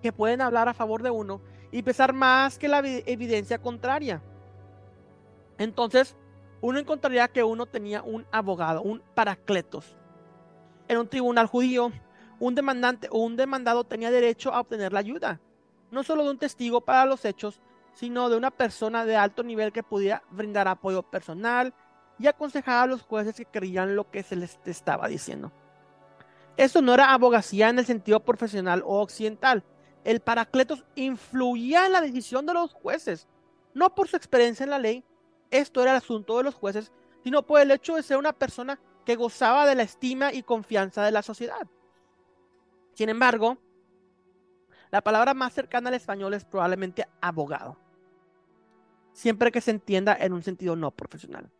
que 0.00 0.14
pueden 0.14 0.40
hablar 0.40 0.70
a 0.70 0.72
favor 0.72 1.02
de 1.02 1.10
uno 1.10 1.42
y 1.70 1.82
pesar 1.82 2.14
más 2.14 2.58
que 2.58 2.68
la 2.68 2.78
evidencia 2.78 3.60
contraria. 3.60 4.22
Entonces, 5.58 6.16
uno 6.62 6.78
encontraría 6.78 7.28
que 7.28 7.44
uno 7.44 7.66
tenía 7.66 8.02
un 8.02 8.24
abogado, 8.32 8.80
un 8.80 9.02
paracletos. 9.14 9.94
En 10.88 10.96
un 10.96 11.06
tribunal 11.06 11.48
judío, 11.48 11.92
un 12.38 12.54
demandante 12.54 13.08
o 13.10 13.18
un 13.18 13.36
demandado 13.36 13.84
tenía 13.84 14.10
derecho 14.10 14.54
a 14.54 14.60
obtener 14.60 14.94
la 14.94 15.00
ayuda, 15.00 15.38
no 15.90 16.02
solo 16.02 16.24
de 16.24 16.30
un 16.30 16.38
testigo 16.38 16.80
para 16.80 17.04
los 17.04 17.26
hechos, 17.26 17.60
sino 17.92 18.30
de 18.30 18.38
una 18.38 18.50
persona 18.50 19.04
de 19.04 19.16
alto 19.16 19.42
nivel 19.42 19.70
que 19.70 19.82
pudiera 19.82 20.22
brindar 20.30 20.66
apoyo 20.66 21.02
personal 21.02 21.74
y 22.18 22.26
aconsejar 22.26 22.84
a 22.84 22.86
los 22.86 23.02
jueces 23.02 23.34
que 23.34 23.44
creían 23.44 23.96
lo 23.96 24.10
que 24.10 24.22
se 24.22 24.36
les 24.36 24.58
estaba 24.64 25.08
diciendo. 25.08 25.52
Esto 26.60 26.82
no 26.82 26.92
era 26.92 27.14
abogacía 27.14 27.70
en 27.70 27.78
el 27.78 27.86
sentido 27.86 28.20
profesional 28.20 28.82
o 28.84 29.00
occidental. 29.00 29.64
El 30.04 30.20
paracletos 30.20 30.84
influía 30.94 31.86
en 31.86 31.92
la 31.92 32.02
decisión 32.02 32.44
de 32.44 32.52
los 32.52 32.74
jueces, 32.74 33.26
no 33.72 33.94
por 33.94 34.08
su 34.08 34.16
experiencia 34.16 34.64
en 34.64 34.68
la 34.68 34.78
ley, 34.78 35.02
esto 35.50 35.80
era 35.80 35.92
el 35.92 35.96
asunto 35.96 36.36
de 36.36 36.44
los 36.44 36.54
jueces, 36.54 36.92
sino 37.24 37.46
por 37.46 37.62
el 37.62 37.70
hecho 37.70 37.96
de 37.96 38.02
ser 38.02 38.18
una 38.18 38.34
persona 38.34 38.78
que 39.06 39.16
gozaba 39.16 39.64
de 39.64 39.74
la 39.74 39.84
estima 39.84 40.34
y 40.34 40.42
confianza 40.42 41.02
de 41.02 41.12
la 41.12 41.22
sociedad. 41.22 41.66
Sin 42.92 43.08
embargo, 43.08 43.56
la 44.90 45.00
palabra 45.00 45.32
más 45.32 45.54
cercana 45.54 45.88
al 45.88 45.94
español 45.94 46.34
es 46.34 46.44
probablemente 46.44 47.08
abogado, 47.22 47.78
siempre 49.14 49.50
que 49.50 49.62
se 49.62 49.70
entienda 49.70 50.14
en 50.14 50.34
un 50.34 50.42
sentido 50.42 50.76
no 50.76 50.90
profesional. 50.90 51.50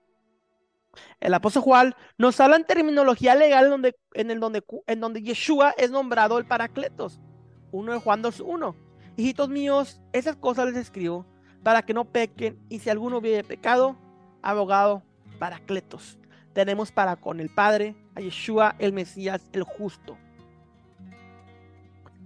El 1.20 1.34
apóstol 1.34 1.62
Juan 1.62 1.94
nos 2.18 2.40
habla 2.40 2.56
en 2.56 2.64
terminología 2.64 3.34
legal 3.34 3.64
en 3.64 3.70
donde, 3.70 3.96
en 4.14 4.30
el 4.30 4.40
donde, 4.40 4.64
en 4.86 5.00
donde 5.00 5.22
Yeshua 5.22 5.74
es 5.76 5.90
nombrado 5.90 6.38
el 6.38 6.46
Paracletos. 6.46 7.20
Uno 7.72 7.92
de 7.92 8.00
Juan 8.00 8.22
2.1. 8.22 8.74
Hijitos 9.16 9.48
míos, 9.48 10.00
esas 10.12 10.36
cosas 10.36 10.66
les 10.66 10.76
escribo 10.76 11.26
para 11.62 11.82
que 11.82 11.94
no 11.94 12.06
pequen 12.06 12.58
y 12.68 12.78
si 12.78 12.90
alguno 12.90 13.18
hubiere 13.18 13.44
pecado, 13.44 13.96
abogado 14.42 15.02
Paracletos. 15.38 16.18
Tenemos 16.52 16.90
para 16.90 17.16
con 17.16 17.38
el 17.38 17.50
Padre 17.50 17.94
a 18.14 18.20
Yeshua 18.20 18.74
el 18.78 18.92
Mesías 18.92 19.48
el 19.52 19.62
justo. 19.62 20.16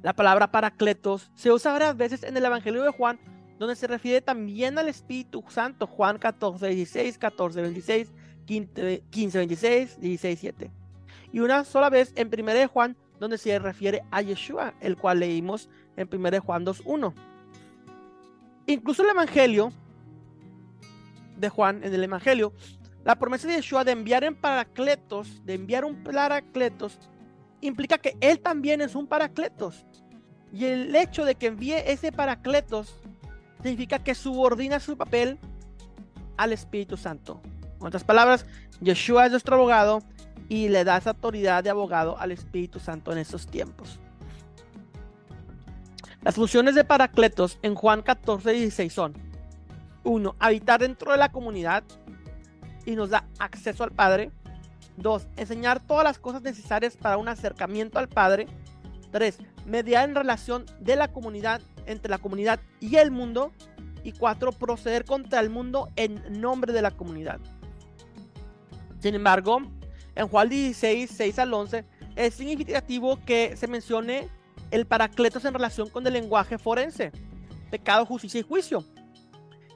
La 0.03 0.13
palabra 0.13 0.51
paracletos 0.51 1.31
se 1.35 1.51
usa 1.51 1.73
varias 1.73 1.97
veces 1.97 2.25
en 2.25 2.37
el 2.37 2.45
Evangelio 2.45 2.83
de 2.83 2.91
Juan, 2.91 3.19
donde 3.59 3.75
se 3.75 3.87
refiere 3.87 4.21
también 4.21 4.79
al 4.79 4.89
Espíritu 4.89 5.43
Santo. 5.49 5.87
Juan 5.87 6.19
14, 6.19 6.69
16, 6.69 7.17
14, 7.17 7.63
26, 7.63 8.13
15, 8.45 9.03
26, 9.13 10.01
16, 10.01 10.39
7. 10.41 10.71
Y 11.33 11.41
una 11.41 11.65
sola 11.65 11.91
vez 11.91 12.13
en 12.17 12.29
1 12.29 12.69
Juan, 12.69 12.97
donde 13.19 13.39
se 13.39 13.59
refiere 13.59 14.03
a 14.11 14.23
Yeshua, 14.23 14.75
el 14.81 14.97
cual 14.97 15.21
leímos 15.21 15.69
en 15.97 16.09
1 16.13 16.41
Juan 16.41 16.65
2, 16.65 16.83
1. 16.85 17.15
Incluso 18.67 19.03
el 19.03 19.11
Evangelio 19.11 19.73
de 21.37 21.49
Juan, 21.49 21.83
en 21.85 21.93
el 21.93 22.05
Evangelio, 22.05 22.53
la 23.05 23.17
promesa 23.17 23.49
de 23.49 23.57
Yeshua 23.57 23.85
de 23.85 23.93
enviar 23.93 24.25
en 24.25 24.35
paracletos, 24.35 25.45
de 25.45 25.55
enviar 25.55 25.85
un 25.85 26.03
paracletos, 26.03 26.99
implica 27.61 27.99
que 27.99 28.17
él 28.21 28.41
también 28.41 28.81
es 28.81 28.95
un 28.95 29.07
paracletos. 29.07 29.87
Y 30.53 30.67
el 30.67 30.95
hecho 30.95 31.25
de 31.25 31.35
que 31.35 31.49
envíe 31.49 31.75
ese 31.87 32.13
paracletos 32.13 33.01
significa 33.63 33.99
que 33.99 34.15
subordina 34.15 34.79
su 34.79 34.97
papel 34.97 35.39
al 36.37 36.53
Espíritu 36.53 36.97
Santo. 36.97 37.41
En 37.85 37.89
otras 37.89 38.05
palabras, 38.05 38.47
Yeshua 38.81 39.27
es 39.27 39.31
nuestro 39.31 39.57
abogado 39.57 40.03
y 40.49 40.69
le 40.69 40.85
da 40.85 40.97
esa 40.97 41.11
autoridad 41.11 41.63
de 41.63 41.71
abogado 41.71 42.19
al 42.19 42.33
Espíritu 42.33 42.81
Santo 42.81 43.13
en 43.13 43.19
esos 43.19 43.47
tiempos. 43.47 44.01
Las 46.23 46.35
funciones 46.35 46.75
de 46.75 46.85
Paracletos 46.85 47.59
en 47.63 47.75
Juan 47.75 48.03
14, 48.03 48.53
16 48.53 48.93
son 48.93 49.15
1. 50.05 50.37
Habitar 50.39 50.81
dentro 50.81 51.13
de 51.13 51.19
la 51.19 51.31
comunidad 51.31 51.85
y 52.87 52.97
nos 52.97 53.11
da 53.11 53.27
acceso 53.39 53.85
al 53.85 53.93
Padre. 53.93 54.31
2. 54.97 55.27
Enseñar 55.37 55.81
todas 55.81 56.05
las 56.05 56.19
cosas 56.19 56.43
necesarias 56.43 56.97
para 56.97 57.19
un 57.19 57.29
acercamiento 57.29 57.99
al 57.99 58.09
Padre. 58.09 58.47
3 59.13 59.39
mediar 59.67 60.09
en 60.09 60.15
relación 60.15 60.67
de 60.81 60.97
la 60.97 61.09
comunidad, 61.09 61.61
entre 61.87 62.11
la 62.11 62.19
comunidad 62.19 62.61
y 62.81 62.97
el 62.97 63.11
mundo. 63.11 63.53
Y 64.03 64.13
cuatro, 64.13 64.53
proceder 64.53 65.07
contra 65.07 65.41
el 65.41 65.49
mundo 65.49 65.89
en 65.97 66.23
nombre 66.41 66.75
de 66.75 66.83
la 66.83 66.91
comunidad. 66.91 67.41
Sin 69.05 69.15
embargo, 69.15 69.61
en 70.15 70.29
Juan 70.29 70.49
16, 70.49 71.11
6 71.15 71.39
al 71.41 71.53
11, 71.53 71.85
es 72.17 72.33
significativo 72.33 73.23
que 73.27 73.55
se 73.55 73.67
mencione 73.67 74.31
el 74.71 74.87
paracletos 74.87 75.45
en 75.45 75.53
relación 75.53 75.91
con 75.91 76.07
el 76.07 76.15
lenguaje 76.15 76.57
forense, 76.57 77.13
pecado, 77.71 78.07
justicia 78.07 78.41
y 78.41 78.45
juicio. 78.45 78.83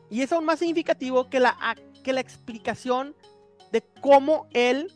Y 0.09 0.23
es 0.23 0.33
aún 0.33 0.47
más 0.47 0.61
significativo 0.61 1.29
que 1.29 1.41
la, 1.41 1.77
que 2.03 2.15
la 2.15 2.21
explicación 2.21 3.15
de 3.71 3.83
cómo 4.01 4.47
él 4.55 4.91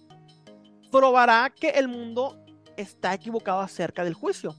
probará 0.90 1.50
que 1.50 1.68
el 1.68 1.88
mundo 1.88 2.42
está 2.78 3.12
equivocado 3.12 3.60
acerca 3.60 4.02
del 4.02 4.14
juicio. 4.14 4.56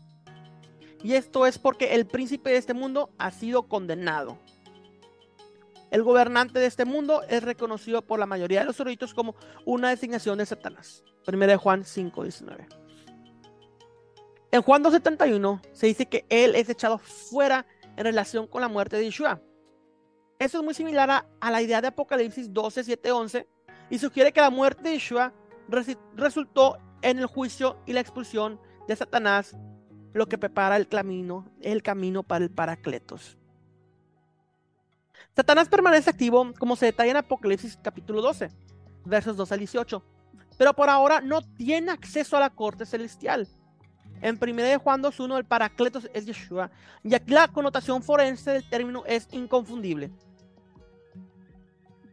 Y 1.04 1.14
esto 1.14 1.48
es 1.48 1.58
porque 1.58 1.96
el 1.96 2.06
príncipe 2.06 2.52
de 2.52 2.58
este 2.58 2.76
mundo 2.76 3.10
ha 3.18 3.32
sido 3.32 3.64
condenado. 3.64 4.38
El 5.94 6.02
gobernante 6.02 6.58
de 6.58 6.66
este 6.66 6.86
mundo 6.86 7.22
es 7.30 7.44
reconocido 7.44 8.02
por 8.02 8.18
la 8.18 8.26
mayoría 8.26 8.62
de 8.62 8.66
los 8.66 8.80
eruditos 8.80 9.14
como 9.14 9.36
una 9.64 9.92
designación 9.92 10.40
de 10.40 10.48
Satanás. 10.48 11.04
Primera 11.24 11.52
de 11.52 11.58
Juan 11.58 11.84
5:19. 11.84 12.68
En 14.50 14.64
Juan 14.64 14.84
2.71 14.84 15.62
se 15.72 15.86
dice 15.86 16.08
que 16.08 16.26
él 16.30 16.56
es 16.56 16.68
echado 16.68 16.98
fuera 16.98 17.68
en 17.96 18.06
relación 18.06 18.48
con 18.48 18.62
la 18.62 18.68
muerte 18.70 18.98
de 18.98 19.04
Yeshua. 19.04 19.40
Eso 20.40 20.58
es 20.58 20.64
muy 20.64 20.74
similar 20.74 21.12
a, 21.40 21.52
la 21.52 21.62
idea 21.62 21.80
de 21.80 21.90
Apocalipsis 21.90 22.52
12, 22.52 22.86
7, 22.86 23.12
11 23.12 23.48
y 23.92 24.00
sugiere 24.00 24.34
que 24.34 24.42
la 24.42 24.50
muerte 24.50 24.82
de 24.82 24.94
Yeshua 24.96 25.32
resultó 26.16 26.80
en 27.04 27.20
el 27.20 27.28
juicio 27.28 27.78
y 27.86 27.94
la 27.94 28.00
expulsión 28.00 28.60
de 28.88 28.96
Satanás 28.96 29.56
lo 30.12 30.26
que 30.26 30.40
prepara 30.40 30.76
el 30.76 30.88
camino, 30.88 31.46
el 31.62 31.84
camino 31.84 32.24
para 32.24 32.46
el 32.46 32.50
Paracletos. 32.50 33.38
Satanás 35.36 35.68
permanece 35.70 36.10
activo, 36.10 36.54
como 36.60 36.76
se 36.76 36.88
detalla 36.88 37.12
en 37.12 37.18
Apocalipsis 37.18 37.78
capítulo 37.82 38.22
12, 38.22 38.50
versos 39.06 39.38
2 39.38 39.52
al 39.52 39.60
18, 39.60 40.04
pero 40.58 40.74
por 40.74 40.90
ahora 40.90 41.22
no 41.22 41.42
tiene 41.42 41.92
acceso 41.92 42.38
a 42.38 42.40
la 42.40 42.50
corte 42.50 42.86
celestial. 42.86 43.48
En 44.22 44.40
1 44.42 44.80
Juan 44.80 45.04
2.1 45.04 45.38
el 45.38 45.46
Paracletos 45.46 46.10
es 46.14 46.26
Yeshua, 46.26 46.72
y 47.04 47.14
aquí 47.14 47.34
la 47.34 47.48
connotación 47.48 48.04
forense 48.04 48.52
del 48.52 48.70
término 48.70 49.04
es 49.06 49.28
inconfundible. 49.32 50.12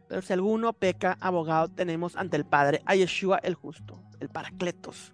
Pero 0.09 0.21
si 0.21 0.33
alguno 0.33 0.73
peca, 0.73 1.17
abogado 1.21 1.69
tenemos 1.69 2.17
ante 2.17 2.35
el 2.35 2.43
Padre, 2.43 2.81
a 2.85 2.95
Yeshua 2.95 3.37
el 3.37 3.55
justo, 3.55 4.01
el 4.19 4.27
Paracletos, 4.27 5.13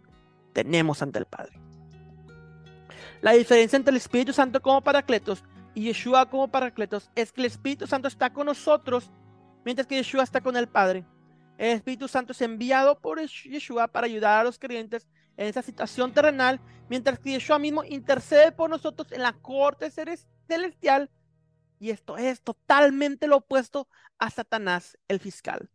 tenemos 0.54 1.04
ante 1.04 1.20
el 1.20 1.26
Padre. 1.26 1.60
La 3.22 3.34
diferencia 3.34 3.78
entre 3.78 3.92
el 3.92 3.98
Espíritu 3.98 4.34
Santo 4.34 4.62
como 4.62 4.82
Paracletos 4.82 5.44
y 5.78 5.82
Yeshua 5.82 6.28
como 6.28 6.48
Paracletos 6.48 7.12
es 7.14 7.32
que 7.32 7.42
el 7.42 7.46
Espíritu 7.46 7.86
Santo 7.86 8.08
está 8.08 8.34
con 8.34 8.48
nosotros, 8.48 9.12
mientras 9.64 9.86
que 9.86 9.98
Yeshua 9.98 10.24
está 10.24 10.42
con 10.42 10.58
el 10.58 10.68
Padre. 10.68 11.06
El 11.56 11.76
Espíritu 11.76 12.08
Santo 12.08 12.32
es 12.32 12.42
enviado 12.42 13.00
por 13.00 13.22
Yeshua 13.22 13.88
para 13.88 14.08
ayudar 14.08 14.40
a 14.40 14.44
los 14.44 14.58
creyentes 14.58 15.08
en 15.38 15.46
esa 15.46 15.62
situación 15.62 16.12
terrenal, 16.12 16.60
mientras 16.90 17.20
que 17.20 17.34
Yeshua 17.34 17.60
mismo 17.60 17.84
intercede 17.84 18.52
por 18.52 18.72
nosotros 18.72 19.12
en 19.12 19.22
la 19.22 19.34
corte 19.34 19.92
celestial. 19.92 21.12
Y 21.80 21.92
esto 21.92 22.18
es 22.18 22.42
totalmente 22.42 23.28
lo 23.28 23.38
opuesto 23.38 23.88
a 24.18 24.32
Satanás, 24.32 24.98
el 25.08 25.20
fiscal. 25.20 25.70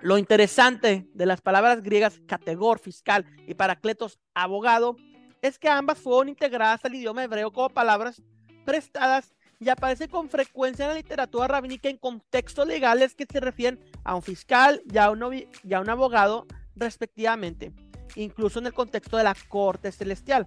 Lo 0.00 0.16
interesante 0.16 1.10
de 1.12 1.26
las 1.26 1.42
palabras 1.42 1.82
griegas 1.82 2.22
categor, 2.26 2.78
fiscal 2.78 3.26
y 3.46 3.52
paracletos, 3.52 4.18
abogado, 4.32 4.96
es 5.42 5.58
que 5.58 5.68
ambas 5.68 5.98
fueron 5.98 6.30
integradas 6.30 6.82
al 6.86 6.94
idioma 6.94 7.22
hebreo 7.22 7.52
como 7.52 7.68
palabras 7.68 8.22
prestadas 8.66 9.32
y 9.58 9.70
aparece 9.70 10.08
con 10.08 10.28
frecuencia 10.28 10.84
en 10.84 10.90
la 10.90 10.96
literatura 10.96 11.48
rabínica 11.48 11.88
en 11.88 11.96
contextos 11.96 12.66
legales 12.66 13.14
que 13.14 13.26
se 13.30 13.40
refieren 13.40 13.80
a 14.04 14.14
un 14.14 14.22
fiscal 14.22 14.82
y 14.92 14.98
a 14.98 15.10
un, 15.10 15.22
y 15.34 15.74
a 15.74 15.80
un 15.80 15.88
abogado 15.88 16.46
respectivamente, 16.74 17.72
incluso 18.16 18.58
en 18.58 18.66
el 18.66 18.74
contexto 18.74 19.16
de 19.16 19.24
la 19.24 19.34
corte 19.48 19.90
celestial. 19.92 20.46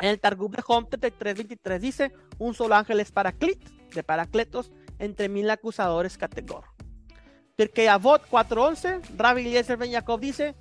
En 0.00 0.08
el 0.08 0.18
Targum 0.18 0.50
de 0.50 0.62
Hom 0.66 0.86
33-23 0.86 1.78
dice, 1.78 2.12
un 2.38 2.54
solo 2.54 2.74
ángel 2.74 2.98
es 3.00 3.12
paraclit, 3.12 3.62
de 3.94 4.02
paracletos, 4.02 4.72
entre 4.98 5.28
mil 5.28 5.48
acusadores 5.50 6.16
categor. 6.18 6.64
Porque 7.56 7.88
Avot 7.88 8.26
4.11, 8.28 9.16
Rabbi 9.16 9.42
Eliezer 9.42 9.76
Ben 9.76 9.92
Jacob 9.92 10.18
dice, 10.18 10.54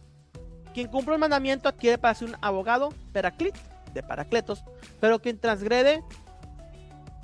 quien 0.73 0.88
cumple 0.88 1.13
el 1.13 1.19
mandamiento 1.19 1.69
adquiere 1.69 1.97
para 1.97 2.13
ser 2.13 2.29
un 2.29 2.35
abogado, 2.41 2.89
paraclit, 3.13 3.55
de 3.93 4.03
paracletos, 4.03 4.63
pero 5.00 5.19
quien 5.19 5.39
transgrede 5.39 6.03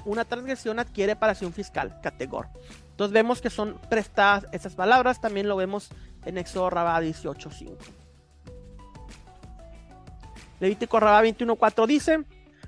una 0.05 0.25
transgresión 0.25 0.79
adquiere 0.79 1.15
para 1.15 1.35
ser 1.35 1.47
un 1.47 1.53
fiscal, 1.53 1.99
categor. 2.01 2.47
Entonces 2.91 3.13
vemos 3.13 3.41
que 3.41 3.49
son 3.49 3.79
prestadas 3.89 4.45
esas 4.51 4.75
palabras, 4.75 5.19
también 5.19 5.47
lo 5.47 5.55
vemos 5.55 5.89
en 6.25 6.37
Éxodo 6.37 6.69
Rabá 6.69 7.01
18.5. 7.01 7.75
Levítico 10.59 10.99
Rabá 10.99 11.23
21.4 11.23 11.87
dice, 11.87 12.25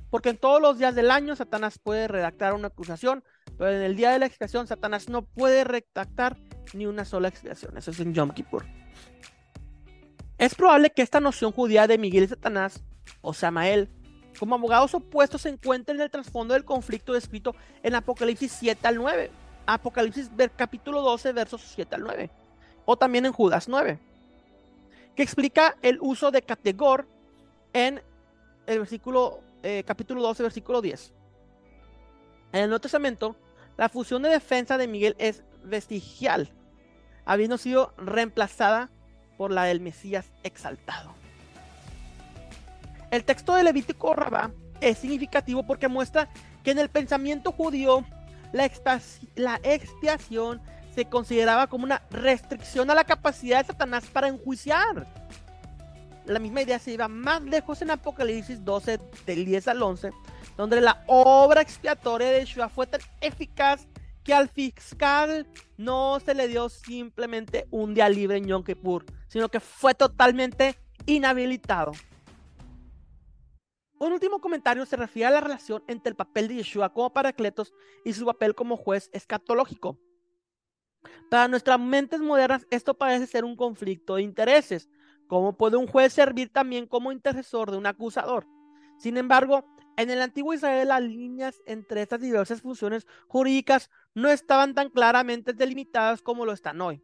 porque 0.10 0.30
en 0.30 0.38
todos 0.38 0.62
los 0.62 0.78
días 0.78 0.96
del 0.96 1.12
año 1.12 1.36
Satanás 1.36 1.80
puede 1.80 2.08
redactar 2.08 2.54
una 2.54 2.68
acusación, 2.68 3.24
pero 3.58 3.72
en 3.72 3.82
el 3.82 3.96
día 3.96 4.12
de 4.12 4.20
la 4.20 4.26
expiación 4.26 4.68
Satanás 4.68 5.10
no 5.10 5.24
puede 5.24 5.64
redactar 5.64 6.38
ni 6.74 6.86
una 6.86 7.06
sola 7.06 7.28
expiación. 7.28 7.78
Eso 7.78 7.92
es 7.92 8.00
en 8.00 8.14
Yom 8.14 8.32
Kippur. 8.32 8.66
Es 10.38 10.54
probable 10.54 10.92
que 10.92 11.02
esta 11.02 11.20
noción 11.20 11.52
judía 11.52 11.88
de 11.88 11.98
Miguel 11.98 12.26
y 12.26 12.28
Satanás, 12.28 12.84
o 13.22 13.34
Samael, 13.34 13.90
como 14.40 14.56
abogados 14.56 14.94
opuestos 14.94 15.42
se 15.42 15.50
encuentren 15.50 15.98
en 15.98 16.04
el 16.04 16.12
trasfondo 16.12 16.54
del 16.54 16.66
conflicto 16.66 17.14
descrito 17.14 17.56
en 17.84 17.96
Apocalipsis 17.96 18.52
7 18.52 18.88
al 18.88 18.96
9. 18.96 19.32
Apocalipsis 19.66 20.30
capítulo 20.56 21.02
12, 21.02 21.34
versos 21.34 21.62
7 21.76 21.96
al 21.96 22.02
9. 22.02 22.30
O 22.86 22.98
también 22.98 23.26
en 23.26 23.34
Judas 23.34 23.68
9. 23.68 24.00
Que 25.16 25.24
explica 25.24 25.76
el 25.82 25.98
uso 26.02 26.32
de 26.32 26.44
categor 26.44 27.08
en 27.74 28.02
el 28.68 28.80
versículo, 28.80 29.42
eh, 29.64 29.84
capítulo 29.86 30.22
12, 30.22 30.44
versículo 30.44 30.82
10. 30.82 31.14
En 32.54 32.62
el 32.62 32.70
Nuevo 32.70 32.82
Testamento, 32.82 33.36
la 33.76 33.90
función 33.90 34.22
de 34.22 34.30
defensa 34.30 34.78
de 34.78 34.88
Miguel 34.88 35.16
es 35.18 35.44
vestigial, 35.64 36.50
habiendo 37.26 37.58
sido 37.58 37.94
reemplazada 37.98 38.90
por 39.38 39.52
la 39.52 39.64
del 39.66 39.82
Mesías 39.82 40.32
exaltado. 40.44 41.14
El 43.12 43.24
texto 43.24 43.56
de 43.56 43.64
Levítico 43.64 44.14
Rabá 44.14 44.52
es 44.82 44.98
significativo 45.00 45.64
porque 45.66 45.88
muestra 45.88 46.30
que 46.64 46.72
en 46.72 46.80
el 46.80 46.90
pensamiento 46.90 47.52
judío 47.52 48.06
la, 48.52 48.70
la 49.36 49.60
expiación 49.64 50.62
se 50.94 51.06
consideraba 51.06 51.68
como 51.68 51.84
una 51.84 52.02
restricción 52.10 52.90
a 52.90 52.96
la 52.96 53.04
capacidad 53.04 53.62
de 53.62 53.68
Satanás 53.68 54.06
para 54.12 54.28
enjuiciar 54.28 55.08
la 56.28 56.40
misma 56.40 56.62
idea 56.62 56.80
se 56.80 56.92
iba 56.92 57.08
más 57.08 57.42
lejos 57.42 57.82
en 57.82 57.92
Apocalipsis 57.92 58.64
12, 58.64 59.00
del 59.26 59.46
10 59.46 59.68
al 59.70 59.82
11, 59.82 60.12
donde 60.58 60.82
la 60.82 61.04
obra 61.08 61.62
expiatoria 61.62 62.30
de 62.30 62.42
Yeshua 62.42 62.70
fue 62.70 62.86
tan 62.88 63.02
eficaz 63.22 63.88
que 64.24 64.34
al 64.34 64.50
fiscal 64.50 65.48
no 65.78 66.20
se 66.20 66.34
le 66.34 66.50
dio 66.50 66.68
simplemente 66.68 67.68
un 67.72 67.94
día 67.94 68.10
libre 68.10 68.38
en 68.38 68.48
Yom 68.48 68.64
Kippur, 68.64 69.06
sino 69.30 69.48
que 69.50 69.62
fue 69.62 69.94
totalmente 69.94 70.76
inhabilitado. 71.06 71.94
Un 74.00 74.14
último 74.14 74.40
comentario 74.40 74.86
se 74.86 74.96
refiere 74.96 75.28
a 75.28 75.32
la 75.32 75.42
relación 75.42 75.84
entre 75.88 76.12
el 76.12 76.16
papel 76.16 76.48
de 76.48 76.56
Yeshua 76.56 76.94
como 76.94 77.14
paracletos 77.14 77.74
y 78.06 78.14
su 78.14 78.26
papel 78.26 78.56
como 78.56 78.78
juez 78.78 79.10
escatológico. 79.14 80.00
Para 81.30 81.48
nuestras 81.48 81.80
mentes 81.80 82.20
modernas 82.20 82.68
esto 82.70 82.98
parece 82.98 83.28
ser 83.28 83.44
un 83.44 83.56
conflicto 83.56 84.16
de 84.16 84.24
intereses, 84.24 84.90
¿Cómo 85.28 85.58
puede 85.58 85.76
un 85.76 85.88
juez 85.88 86.14
servir 86.14 86.50
también 86.50 86.88
como 86.88 87.12
intercesor 87.12 87.70
de 87.70 87.78
un 87.78 87.86
acusador? 87.86 88.48
Sin 88.98 89.18
embargo, 89.18 89.66
en 89.98 90.10
el 90.10 90.22
antiguo 90.22 90.54
Israel 90.54 90.88
las 90.88 91.02
líneas 91.02 91.62
entre 91.66 92.02
estas 92.02 92.22
diversas 92.22 92.62
funciones 92.62 93.06
jurídicas 93.28 93.90
no 94.14 94.30
estaban 94.30 94.74
tan 94.74 94.90
claramente 94.90 95.54
delimitadas 95.54 96.22
como 96.22 96.46
lo 96.46 96.54
están 96.54 96.80
hoy. 96.82 97.04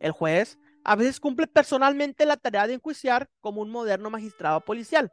El 0.00 0.12
juez 0.12 0.58
a 0.82 0.96
veces 0.96 1.20
cumple 1.20 1.46
personalmente 1.46 2.24
la 2.24 2.36
tarea 2.36 2.66
de 2.66 2.74
enjuiciar 2.74 3.28
como 3.40 3.60
un 3.60 3.70
moderno 3.70 4.08
magistrado 4.08 4.60
policial. 4.60 5.12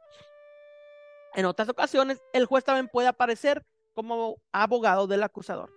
En 1.34 1.46
otras 1.46 1.68
ocasiones, 1.68 2.22
el 2.32 2.46
juez 2.46 2.64
también 2.64 2.88
puede 2.88 3.08
aparecer 3.08 3.64
como 3.94 4.36
abogado 4.52 5.06
del 5.06 5.22
acusador. 5.22 5.72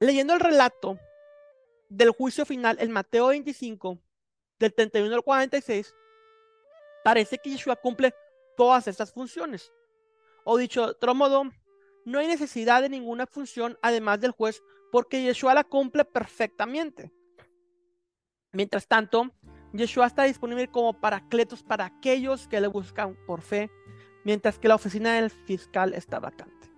Leyendo 0.00 0.34
el 0.34 0.40
relato 0.40 0.98
del 1.88 2.10
juicio 2.10 2.44
final 2.44 2.76
en 2.80 2.90
Mateo 2.90 3.28
25, 3.28 3.98
del 4.58 4.74
31 4.74 5.14
al 5.14 5.22
46, 5.22 5.94
parece 7.04 7.38
que 7.38 7.50
Yeshua 7.50 7.76
cumple 7.76 8.14
todas 8.56 8.88
estas 8.88 9.12
funciones. 9.12 9.72
O 10.44 10.58
dicho 10.58 10.84
de 10.84 10.90
otro 10.92 11.14
modo, 11.14 11.44
no 12.04 12.18
hay 12.18 12.26
necesidad 12.26 12.82
de 12.82 12.88
ninguna 12.88 13.26
función 13.26 13.78
además 13.82 14.20
del 14.20 14.32
juez 14.32 14.62
porque 14.90 15.22
Yeshua 15.22 15.54
la 15.54 15.64
cumple 15.64 16.04
perfectamente. 16.04 17.12
Mientras 18.52 18.86
tanto, 18.86 19.30
Yeshua 19.72 20.06
está 20.06 20.24
disponible 20.24 20.68
como 20.68 21.00
paracletos 21.00 21.62
para 21.62 21.86
aquellos 21.86 22.48
que 22.48 22.60
le 22.60 22.68
buscan 22.68 23.16
por 23.26 23.42
fe, 23.42 23.70
mientras 24.26 24.58
que 24.58 24.66
la 24.66 24.74
oficina 24.74 25.14
del 25.14 25.30
fiscal 25.30 25.94
está 25.94 26.18
vacante. 26.18 26.68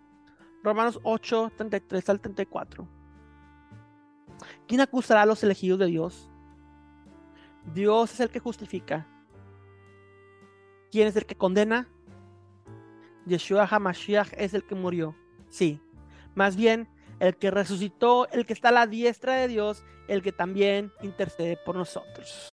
Romanos 0.62 1.00
8, 1.02 1.52
33 1.56 2.10
al 2.10 2.20
34. 2.20 2.86
¿Quién 4.66 4.82
acusará 4.82 5.22
a 5.22 5.26
los 5.26 5.42
elegidos 5.42 5.78
de 5.78 5.86
Dios? 5.86 6.28
Dios 7.72 8.12
es 8.12 8.20
el 8.20 8.28
que 8.28 8.38
justifica. 8.38 9.08
¿Quién 10.90 11.08
es 11.08 11.16
el 11.16 11.24
que 11.24 11.36
condena? 11.36 11.88
Yeshua 13.24 13.66
HaMashiach 13.66 14.34
es 14.36 14.52
el 14.52 14.64
que 14.64 14.74
murió. 14.74 15.16
Sí. 15.48 15.80
Más 16.34 16.54
bien, 16.54 16.86
el 17.18 17.34
que 17.34 17.50
resucitó, 17.50 18.28
el 18.28 18.44
que 18.44 18.52
está 18.52 18.68
a 18.68 18.72
la 18.72 18.86
diestra 18.86 19.36
de 19.36 19.48
Dios, 19.48 19.86
el 20.06 20.20
que 20.20 20.32
también 20.32 20.92
intercede 21.00 21.56
por 21.64 21.76
nosotros. 21.76 22.46